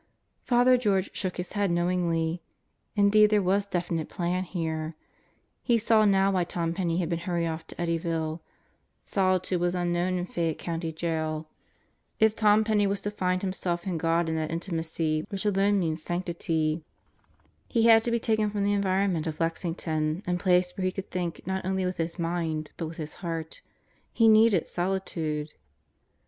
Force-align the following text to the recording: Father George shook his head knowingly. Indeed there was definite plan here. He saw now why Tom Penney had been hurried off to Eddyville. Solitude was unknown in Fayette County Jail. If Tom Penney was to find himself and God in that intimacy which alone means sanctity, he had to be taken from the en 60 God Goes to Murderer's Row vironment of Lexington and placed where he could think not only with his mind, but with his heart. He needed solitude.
Father 0.41 0.77
George 0.77 1.11
shook 1.13 1.37
his 1.37 1.53
head 1.53 1.69
knowingly. 1.69 2.41
Indeed 2.95 3.29
there 3.29 3.39
was 3.43 3.67
definite 3.67 4.09
plan 4.09 4.41
here. 4.45 4.95
He 5.61 5.77
saw 5.77 6.05
now 6.05 6.31
why 6.31 6.43
Tom 6.43 6.73
Penney 6.73 6.97
had 6.97 7.07
been 7.07 7.19
hurried 7.19 7.45
off 7.45 7.67
to 7.67 7.75
Eddyville. 7.75 8.39
Solitude 9.05 9.59
was 9.61 9.75
unknown 9.75 10.15
in 10.17 10.25
Fayette 10.25 10.57
County 10.57 10.91
Jail. 10.91 11.47
If 12.19 12.33
Tom 12.33 12.63
Penney 12.63 12.87
was 12.87 12.99
to 13.01 13.11
find 13.11 13.43
himself 13.43 13.85
and 13.85 13.99
God 13.99 14.27
in 14.27 14.33
that 14.37 14.49
intimacy 14.49 15.23
which 15.29 15.45
alone 15.45 15.77
means 15.77 16.01
sanctity, 16.01 16.83
he 17.67 17.83
had 17.83 18.03
to 18.03 18.09
be 18.09 18.17
taken 18.17 18.49
from 18.49 18.63
the 18.63 18.73
en 18.73 18.79
60 18.79 18.81
God 18.81 18.87
Goes 18.87 18.87
to 18.87 18.89
Murderer's 18.89 19.05
Row 19.05 19.19
vironment 19.19 19.27
of 19.35 19.39
Lexington 19.39 20.23
and 20.25 20.39
placed 20.39 20.75
where 20.79 20.85
he 20.85 20.91
could 20.91 21.11
think 21.11 21.45
not 21.45 21.63
only 21.63 21.85
with 21.85 21.97
his 21.97 22.17
mind, 22.17 22.71
but 22.75 22.87
with 22.87 22.97
his 22.97 23.13
heart. 23.21 23.61
He 24.11 24.27
needed 24.27 24.67
solitude. 24.67 25.53